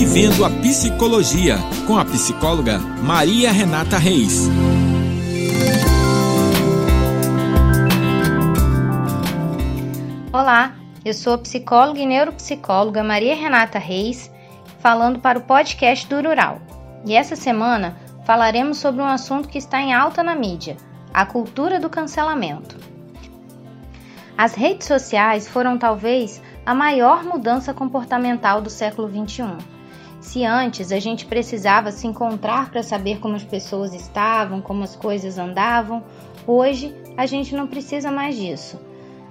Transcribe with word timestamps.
Vivendo 0.00 0.44
a 0.44 0.48
Psicologia, 0.48 1.56
com 1.84 1.98
a 1.98 2.04
psicóloga 2.04 2.78
Maria 3.02 3.50
Renata 3.50 3.98
Reis. 3.98 4.48
Olá, 10.32 10.76
eu 11.04 11.12
sou 11.12 11.34
a 11.34 11.38
psicóloga 11.38 11.98
e 11.98 12.06
neuropsicóloga 12.06 13.02
Maria 13.02 13.34
Renata 13.34 13.80
Reis, 13.80 14.30
falando 14.78 15.18
para 15.18 15.40
o 15.40 15.42
podcast 15.42 16.06
do 16.06 16.22
Rural. 16.22 16.60
E 17.04 17.16
essa 17.16 17.34
semana 17.34 17.98
falaremos 18.24 18.78
sobre 18.78 19.02
um 19.02 19.06
assunto 19.06 19.48
que 19.48 19.58
está 19.58 19.80
em 19.80 19.92
alta 19.92 20.22
na 20.22 20.36
mídia: 20.36 20.76
a 21.12 21.26
cultura 21.26 21.80
do 21.80 21.90
cancelamento. 21.90 22.76
As 24.36 24.54
redes 24.54 24.86
sociais 24.86 25.48
foram 25.48 25.76
talvez 25.76 26.40
a 26.64 26.72
maior 26.72 27.24
mudança 27.24 27.74
comportamental 27.74 28.62
do 28.62 28.70
século 28.70 29.08
XXI. 29.08 29.77
Se 30.28 30.44
antes 30.44 30.92
a 30.92 31.00
gente 31.00 31.24
precisava 31.24 31.90
se 31.90 32.06
encontrar 32.06 32.70
para 32.70 32.82
saber 32.82 33.18
como 33.18 33.34
as 33.34 33.44
pessoas 33.44 33.94
estavam, 33.94 34.60
como 34.60 34.84
as 34.84 34.94
coisas 34.94 35.38
andavam, 35.38 36.04
hoje 36.46 36.94
a 37.16 37.24
gente 37.24 37.54
não 37.54 37.66
precisa 37.66 38.12
mais 38.12 38.36
disso. 38.36 38.78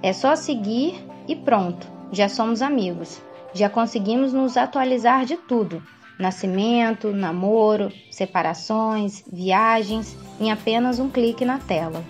É 0.00 0.12
só 0.12 0.36
seguir 0.36 1.04
e 1.26 1.34
pronto, 1.34 1.84
já 2.12 2.28
somos 2.28 2.62
amigos. 2.62 3.20
Já 3.52 3.68
conseguimos 3.68 4.32
nos 4.32 4.56
atualizar 4.56 5.24
de 5.24 5.36
tudo: 5.36 5.82
nascimento, 6.16 7.10
namoro, 7.10 7.90
separações, 8.08 9.24
viagens, 9.32 10.16
em 10.38 10.52
apenas 10.52 11.00
um 11.00 11.10
clique 11.10 11.44
na 11.44 11.58
tela. 11.58 12.04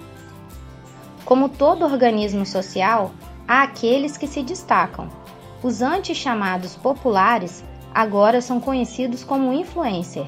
Como 1.25 1.49
todo 1.49 1.87
organismo 1.87 2.45
social, 2.45 3.13
há 3.49 3.63
aqueles 3.63 4.19
que 4.19 4.27
se 4.27 4.43
destacam. 4.43 5.09
Os 5.63 5.81
antes 5.81 6.19
chamados 6.19 6.77
populares 6.77 7.65
agora 7.95 8.41
são 8.41 8.61
conhecidos 8.61 9.23
como 9.23 9.53
influencer. 9.53 10.27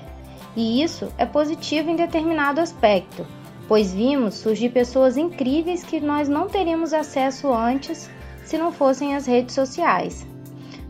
E 0.55 0.83
isso 0.83 1.13
é 1.19 1.27
positivo 1.27 1.91
em 1.91 1.97
determinado 1.97 2.61
aspecto, 2.61 3.27
pois 3.67 3.93
vimos 3.93 4.35
surgir 4.35 4.71
pessoas 4.71 5.17
incríveis 5.17 5.83
que 5.83 6.01
nós 6.01 6.29
não 6.29 6.49
teríamos 6.49 6.95
acesso 6.95 7.53
antes 7.53 8.09
se 8.45 8.57
não 8.57 8.71
fossem 8.71 9.17
as 9.17 9.27
redes 9.27 9.55
sociais. 9.55 10.25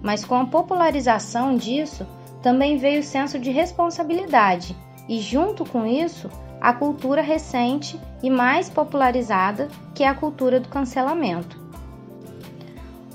Mas 0.03 0.25
com 0.25 0.37
a 0.37 0.47
popularização 0.47 1.57
disso, 1.57 2.07
também 2.43 2.77
veio 2.77 3.01
o 3.01 3.05
senso 3.05 3.39
de 3.39 3.51
responsabilidade 3.51 4.77
e, 5.09 5.19
junto 5.19 5.65
com 5.65 5.87
isso, 5.87 6.31
a 6.61 6.73
cultura 6.73 7.23
recente 7.23 7.99
e 8.23 8.29
mais 8.29 8.69
popularizada, 8.69 9.69
que 9.95 10.05
é 10.05 10.09
a 10.09 10.15
cultura 10.15 10.61
do 10.61 10.69
cancelamento. 10.69 11.59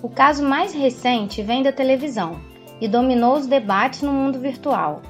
O 0.02 0.10
caso 0.10 0.44
mais 0.44 0.74
recente 0.74 1.44
vem 1.44 1.62
da 1.62 1.72
televisão 1.72 2.51
e 2.82 2.88
dominou 2.88 3.38
os 3.38 3.48
debates 3.48 4.02
no 4.02 4.12
mundo 4.12 4.40
virtual. 4.40 5.02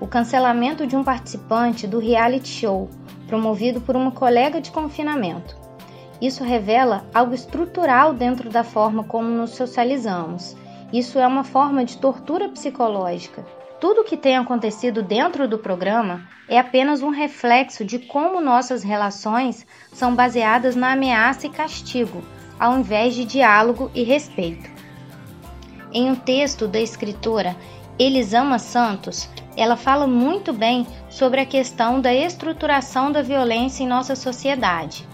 O 0.00 0.06
cancelamento 0.08 0.86
de 0.86 0.96
um 0.96 1.04
participante 1.04 1.86
do 1.86 2.00
reality 2.00 2.48
show, 2.48 2.88
promovido 3.28 3.80
por 3.80 3.94
uma 3.94 4.10
colega 4.10 4.60
de 4.60 4.72
confinamento. 4.72 5.54
Isso 6.20 6.42
revela 6.42 7.04
algo 7.14 7.34
estrutural 7.34 8.14
dentro 8.14 8.48
da 8.48 8.64
forma 8.64 9.04
como 9.04 9.28
nos 9.28 9.50
socializamos. 9.50 10.56
Isso 10.92 11.18
é 11.18 11.26
uma 11.26 11.44
forma 11.44 11.84
de 11.84 11.98
tortura 11.98 12.48
psicológica 12.48 13.44
tudo 13.82 14.02
o 14.02 14.04
que 14.04 14.16
tem 14.16 14.36
acontecido 14.36 15.02
dentro 15.02 15.48
do 15.48 15.58
programa 15.58 16.22
é 16.48 16.56
apenas 16.56 17.02
um 17.02 17.08
reflexo 17.08 17.84
de 17.84 17.98
como 17.98 18.40
nossas 18.40 18.84
relações 18.84 19.66
são 19.92 20.14
baseadas 20.14 20.76
na 20.76 20.92
ameaça 20.92 21.48
e 21.48 21.50
castigo, 21.50 22.22
ao 22.60 22.78
invés 22.78 23.12
de 23.12 23.24
diálogo 23.24 23.90
e 23.92 24.04
respeito. 24.04 24.71
Em 25.92 26.10
um 26.10 26.14
texto 26.14 26.66
da 26.66 26.80
escritora 26.80 27.56
Elisama 27.98 28.58
Santos, 28.58 29.28
ela 29.56 29.76
fala 29.76 30.06
muito 30.06 30.52
bem 30.52 30.86
sobre 31.10 31.40
a 31.40 31.46
questão 31.46 32.00
da 32.00 32.14
estruturação 32.14 33.12
da 33.12 33.22
violência 33.22 33.84
em 33.84 33.86
nossa 33.86 34.16
sociedade. 34.16 35.06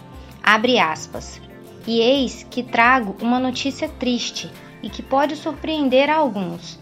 Abre 0.42 0.78
aspas. 0.78 1.40
E 1.86 2.00
eis 2.00 2.46
que 2.50 2.62
trago 2.62 3.16
uma 3.20 3.40
notícia 3.40 3.88
triste 3.88 4.50
e 4.82 4.88
que 4.88 5.02
pode 5.02 5.36
surpreender 5.36 6.10
a 6.10 6.16
alguns 6.16 6.78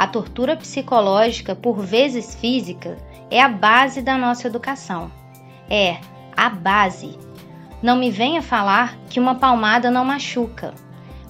a 0.00 0.06
tortura 0.06 0.56
psicológica, 0.56 1.54
por 1.54 1.82
vezes 1.82 2.34
física, 2.34 2.96
é 3.30 3.38
a 3.38 3.50
base 3.50 4.00
da 4.00 4.16
nossa 4.16 4.46
educação. 4.46 5.12
É 5.68 5.98
a 6.34 6.48
base. 6.48 7.18
Não 7.82 7.96
me 7.96 8.10
venha 8.10 8.40
falar 8.40 8.96
que 9.10 9.20
uma 9.20 9.34
palmada 9.34 9.90
não 9.90 10.02
machuca. 10.02 10.72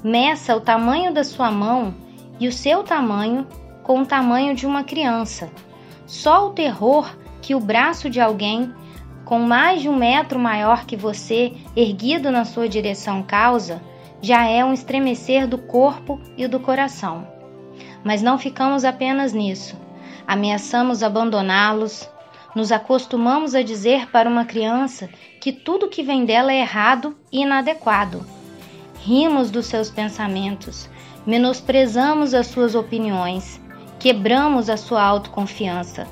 Meça 0.05 0.55
o 0.55 0.61
tamanho 0.61 1.13
da 1.13 1.25
sua 1.25 1.51
mão 1.51 1.93
e 2.41 2.49
o 2.49 2.53
seu 2.53 2.83
tamanho 2.83 3.47
com 3.85 4.01
o 4.01 4.07
tamanho 4.07 4.55
de 4.55 4.67
uma 4.67 4.83
criança. 4.83 5.51
Só 6.07 6.49
o 6.49 6.53
terror 6.53 7.15
que 7.41 7.55
o 7.55 7.61
braço 7.61 8.11
de 8.11 8.21
alguém 8.21 8.73
com 9.25 9.39
mais 9.39 9.81
de 9.81 9.89
um 9.89 9.95
metro 9.95 10.41
maior 10.41 10.85
que 10.85 10.97
você 10.97 11.53
erguido 11.77 12.33
na 12.33 12.45
sua 12.45 12.69
direção 12.69 13.23
causa 13.23 13.81
já 14.21 14.45
é 14.45 14.65
um 14.65 14.73
estremecer 14.73 15.47
do 15.47 15.57
corpo 15.57 16.21
e 16.37 16.49
do 16.49 16.59
coração. 16.59 17.27
Mas 18.03 18.23
não 18.23 18.39
ficamos 18.39 18.85
apenas 18.85 19.33
nisso. 19.33 19.77
Ameaçamos 20.27 21.03
abandoná-los, 21.03 22.09
nos 22.55 22.73
acostumamos 22.73 23.55
a 23.55 23.63
dizer 23.63 24.11
para 24.11 24.29
uma 24.29 24.45
criança 24.45 25.09
que 25.41 25.53
tudo 25.53 25.89
que 25.89 26.03
vem 26.03 26.25
dela 26.25 26.53
é 26.53 26.61
errado 26.61 27.17
e 27.33 27.43
inadequado. 27.43 28.27
Rimos 29.03 29.51
dos 29.51 29.67
seus 29.67 29.91
pensamentos, 29.91 30.89
menosprezamos 31.27 32.35
as 32.35 32.47
suas 32.47 32.75
opiniões, 32.75 33.61
quebramos 33.99 34.69
a 34.71 34.77
sua 34.77 35.03
autoconfiança. 35.03 36.07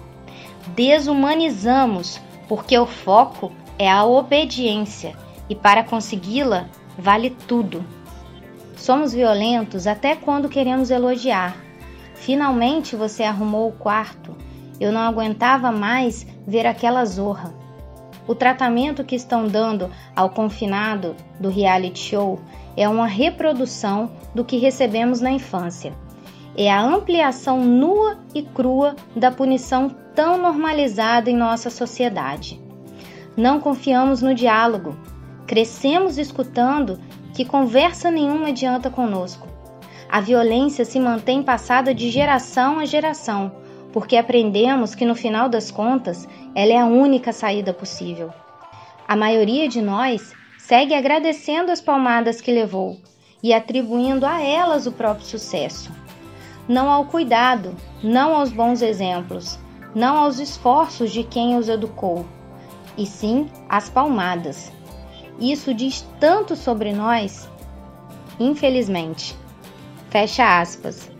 Desumanizamos, 0.75 2.21
porque 2.49 2.79
o 2.79 2.87
foco 2.87 3.53
é 3.79 3.91
a 3.91 4.05
obediência 4.05 5.17
e 5.49 5.55
para 5.55 5.85
consegui-la 5.85 6.67
vale 6.99 7.31
tudo. 7.31 7.85
Somos 8.77 9.13
violentos 9.13 9.87
até 9.87 10.15
quando 10.15 10.49
queremos 10.49 10.91
elogiar 10.91 11.69
Finalmente 12.19 12.97
você 12.97 13.23
arrumou 13.23 13.69
o 13.69 13.73
quarto. 13.73 14.37
Eu 14.79 14.93
não 14.93 15.01
aguentava 15.01 15.73
mais 15.73 16.27
ver 16.47 16.67
aquela 16.67 17.05
zorra. 17.05 17.55
O 18.27 18.35
tratamento 18.35 19.05
que 19.05 19.17
estão 19.17 19.47
dando 19.47 19.91
ao 20.15 20.31
confinado 20.31 21.17
do 21.41 21.49
reality 21.49 21.99
show 21.99 22.39
é 22.78 22.89
uma 22.89 23.09
reprodução 23.09 24.12
do 24.33 24.44
que 24.44 24.56
recebemos 24.56 25.21
na 25.21 25.33
infância. 25.33 25.93
É 26.56 26.71
a 26.71 26.81
ampliação 26.81 27.65
nua 27.65 28.19
e 28.33 28.41
crua 28.41 28.94
da 29.16 29.33
punição 29.33 29.91
tão 30.15 30.39
normalizada 30.39 31.28
em 31.28 31.37
nossa 31.37 31.71
sociedade. 31.71 32.61
Não 33.37 33.59
confiamos 33.59 34.22
no 34.22 34.33
diálogo. 34.33 34.97
Crescemos 35.44 36.19
escutando 36.19 37.00
que 37.34 37.44
conversa 37.44 38.12
nenhuma 38.12 38.49
adianta 38.49 38.88
conosco. 38.88 39.49
A 40.09 40.21
violência 40.21 40.84
se 40.84 41.00
mantém 41.00 41.43
passada 41.43 41.93
de 41.93 42.11
geração 42.11 42.78
a 42.78 42.84
geração, 42.84 43.50
porque 43.93 44.17
aprendemos 44.17 44.94
que 44.94 45.05
no 45.05 45.17
final 45.17 45.49
das 45.49 45.72
contas 45.72 46.28
ela 46.55 46.72
é 46.72 46.78
a 46.78 46.87
única 46.87 47.33
saída 47.33 47.72
possível. 47.72 48.31
A 49.06 49.17
maioria 49.17 49.69
de 49.69 49.83
nós 49.83 50.33
segue 50.69 50.95
agradecendo 50.95 51.73
as 51.73 51.81
palmadas 51.81 52.43
que 52.43 52.53
levou 52.53 52.99
e 53.43 53.55
atribuindo 53.55 54.27
a 54.27 54.43
elas 54.43 54.87
o 54.87 54.93
próprio 54.93 55.25
sucesso. 55.25 55.91
Não 56.69 56.91
ao 56.91 57.06
cuidado, 57.06 57.75
não 58.03 58.37
aos 58.37 58.53
bons 58.53 58.83
exemplos, 58.83 59.59
não 59.95 60.19
aos 60.19 60.39
esforços 60.39 61.11
de 61.11 61.25
quem 61.25 61.56
os 61.56 61.71
educou, 61.71 62.27
e 62.99 63.06
sim 63.06 63.49
às 63.67 63.89
palmadas. 63.89 64.71
Isso 65.41 65.73
diz 65.73 66.06
tanto 66.21 66.55
sobre 66.55 66.93
nós, 66.93 67.49
infelizmente. 68.39 69.35
Fecha 70.11 70.61
aspas. 70.61 71.11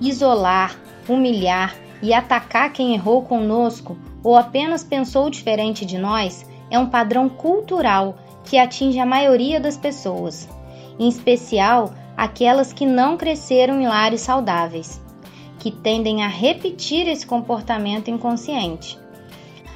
Isolar, 0.00 0.76
humilhar 1.08 1.76
e 2.02 2.12
atacar 2.12 2.72
quem 2.72 2.94
errou 2.94 3.22
conosco 3.22 3.96
ou 4.24 4.36
apenas 4.36 4.82
pensou 4.82 5.30
diferente 5.30 5.86
de 5.86 5.98
nós 5.98 6.50
é 6.72 6.78
um 6.78 6.86
padrão 6.86 7.28
cultural 7.28 8.16
que 8.44 8.58
atinge 8.58 8.98
a 8.98 9.04
maioria 9.04 9.60
das 9.60 9.76
pessoas, 9.76 10.48
em 10.98 11.06
especial 11.06 11.92
aquelas 12.16 12.72
que 12.72 12.86
não 12.86 13.18
cresceram 13.18 13.78
em 13.78 13.86
lares 13.86 14.22
saudáveis, 14.22 14.98
que 15.58 15.70
tendem 15.70 16.24
a 16.24 16.28
repetir 16.28 17.06
esse 17.06 17.26
comportamento 17.26 18.10
inconsciente. 18.10 18.98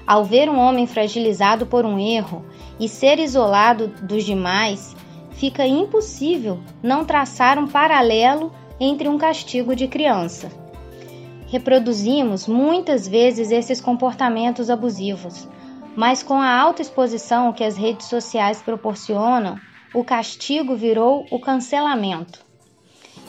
Ao 0.06 0.25
ver 0.25 0.48
um 0.48 0.58
homem 0.58 0.87
fragilizado 0.87 1.66
por 1.66 1.84
um 1.84 1.98
erro 1.98 2.43
e 2.81 2.88
ser 2.88 3.19
isolado 3.19 3.88
dos 4.02 4.25
demais, 4.25 4.96
fica 5.32 5.66
impossível 5.66 6.60
não 6.82 7.04
traçar 7.04 7.58
um 7.58 7.69
paralelo 7.69 8.50
entre 8.81 9.06
um 9.06 9.19
castigo 9.19 9.76
de 9.76 9.87
criança. 9.87 10.50
Reproduzimos 11.49 12.49
muitas 12.49 13.06
vezes 13.06 13.50
esses 13.50 13.82
comportamentos 13.82 14.70
abusivos, 14.70 15.46
mas 15.96 16.22
com 16.22 16.34
a 16.34 16.54
alta 16.54 16.82
exposição 16.82 17.52
que 17.52 17.64
as 17.64 17.76
redes 17.76 18.06
sociais 18.06 18.60
proporcionam, 18.60 19.58
o 19.94 20.04
castigo 20.04 20.76
virou 20.76 21.26
o 21.31 21.40
cancelamento. 21.40 22.44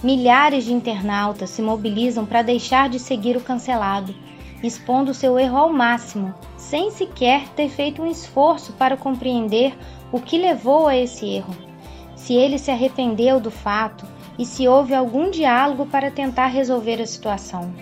milhares 0.04 0.66
de 0.66 0.74
internautas 0.74 1.50
se 1.50 1.62
mobilizam 1.62 2.26
para 2.26 2.44
deixar 2.44 2.90
de 2.90 3.00
seguir 3.00 3.38
o 3.38 3.42
cancelado, 3.42 4.14
expondo 4.62 5.14
seu 5.14 5.40
erro 5.40 5.58
ao 5.58 5.74
máximo, 5.74 6.36
sem 6.58 6.92
sequer 6.92 7.48
ter 7.50 7.70
feito 7.70 8.02
um 8.02 8.12
esforço 8.12 8.74
para 8.74 8.98
compreender 8.98 9.76
o 10.12 10.20
que 10.20 10.38
levou 10.38 10.88
a 10.88 10.96
esse 10.96 11.26
erro. 11.26 11.56
Se 12.16 12.34
ele 12.34 12.60
se 12.60 12.70
arrependeu 12.70 13.40
do 13.40 13.50
fato 13.50 14.06
e 14.38 14.46
se 14.46 14.68
houve 14.68 14.94
algum 14.94 15.32
diálogo 15.32 15.86
para 15.86 16.12
tentar 16.12 16.48
resolver 16.48 17.02
a 17.02 17.08
situação. 17.08 17.74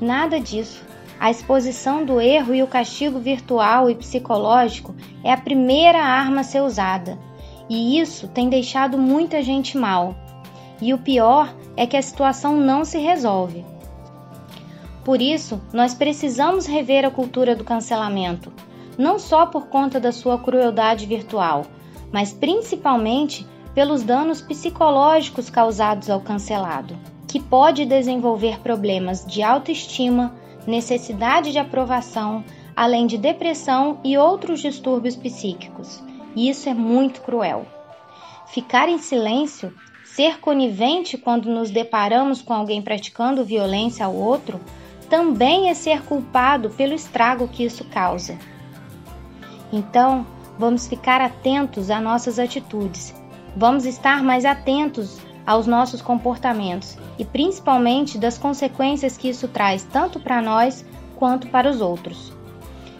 Nada 0.00 0.40
disso. 0.40 0.89
A 1.20 1.30
exposição 1.30 2.02
do 2.02 2.18
erro 2.18 2.54
e 2.54 2.62
o 2.62 2.66
castigo 2.66 3.18
virtual 3.18 3.90
e 3.90 3.94
psicológico 3.94 4.94
é 5.22 5.30
a 5.30 5.36
primeira 5.36 5.98
arma 5.98 6.40
a 6.40 6.44
ser 6.44 6.62
usada, 6.62 7.18
e 7.68 8.00
isso 8.00 8.26
tem 8.26 8.48
deixado 8.48 8.96
muita 8.96 9.42
gente 9.42 9.76
mal. 9.76 10.14
E 10.80 10.94
o 10.94 10.98
pior 10.98 11.54
é 11.76 11.86
que 11.86 11.94
a 11.94 12.00
situação 12.00 12.56
não 12.56 12.86
se 12.86 12.96
resolve. 12.96 13.66
Por 15.04 15.20
isso, 15.20 15.60
nós 15.74 15.92
precisamos 15.92 16.66
rever 16.66 17.04
a 17.04 17.10
cultura 17.10 17.54
do 17.54 17.64
cancelamento, 17.64 18.50
não 18.96 19.18
só 19.18 19.44
por 19.44 19.66
conta 19.66 20.00
da 20.00 20.12
sua 20.12 20.38
crueldade 20.38 21.04
virtual, 21.04 21.66
mas 22.10 22.32
principalmente 22.32 23.46
pelos 23.74 24.02
danos 24.02 24.40
psicológicos 24.40 25.50
causados 25.50 26.08
ao 26.08 26.22
cancelado, 26.22 26.96
que 27.28 27.38
pode 27.38 27.84
desenvolver 27.84 28.58
problemas 28.60 29.24
de 29.26 29.42
autoestima, 29.42 30.34
necessidade 30.70 31.52
de 31.52 31.58
aprovação, 31.58 32.44
além 32.74 33.06
de 33.06 33.18
depressão 33.18 34.00
e 34.02 34.16
outros 34.16 34.60
distúrbios 34.60 35.16
psíquicos. 35.16 36.02
E 36.34 36.48
isso 36.48 36.68
é 36.68 36.74
muito 36.74 37.20
cruel. 37.20 37.66
Ficar 38.46 38.88
em 38.88 38.98
silêncio, 38.98 39.74
ser 40.04 40.40
conivente 40.40 41.18
quando 41.18 41.50
nos 41.50 41.70
deparamos 41.70 42.40
com 42.40 42.52
alguém 42.52 42.80
praticando 42.80 43.44
violência 43.44 44.06
ao 44.06 44.14
outro, 44.14 44.60
também 45.08 45.68
é 45.68 45.74
ser 45.74 46.02
culpado 46.02 46.70
pelo 46.70 46.94
estrago 46.94 47.48
que 47.48 47.64
isso 47.64 47.84
causa. 47.84 48.38
Então, 49.72 50.26
vamos 50.58 50.86
ficar 50.86 51.20
atentos 51.20 51.90
às 51.90 52.02
nossas 52.02 52.38
atitudes. 52.38 53.14
Vamos 53.56 53.84
estar 53.84 54.22
mais 54.22 54.44
atentos 54.44 55.18
aos 55.50 55.66
nossos 55.66 56.00
comportamentos 56.00 56.96
e 57.18 57.24
principalmente 57.24 58.16
das 58.16 58.38
consequências 58.38 59.16
que 59.16 59.28
isso 59.28 59.48
traz 59.48 59.82
tanto 59.82 60.20
para 60.20 60.40
nós 60.40 60.84
quanto 61.16 61.48
para 61.48 61.68
os 61.68 61.80
outros. 61.80 62.32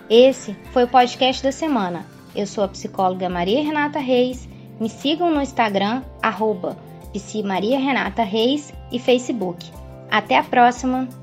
Esse 0.08 0.54
foi 0.72 0.82
o 0.82 0.88
podcast 0.88 1.44
da 1.44 1.52
semana. 1.52 2.04
Eu 2.34 2.48
sou 2.48 2.64
a 2.64 2.68
psicóloga 2.68 3.28
Maria 3.28 3.62
Renata 3.62 4.00
Reis. 4.00 4.48
Me 4.80 4.88
sigam 4.88 5.32
no 5.32 5.40
Instagram, 5.40 6.02
arroba 6.20 6.76
Reis 8.24 8.72
e 8.90 8.98
Facebook. 8.98 9.70
Até 10.10 10.36
a 10.36 10.42
próxima! 10.42 11.19